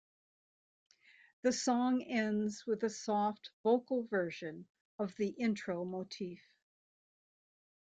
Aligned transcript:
The 1.43 1.51
song 1.53 2.01
ends 2.01 2.65
with 2.65 2.81
a 2.83 2.89
soft 2.89 3.51
vocal 3.61 4.07
version 4.07 4.67
of 4.97 5.15
the 5.17 5.27
intro 5.29 5.85
motif. 5.85 6.41